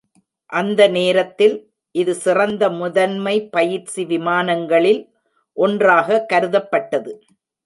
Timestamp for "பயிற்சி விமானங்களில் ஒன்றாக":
3.49-6.25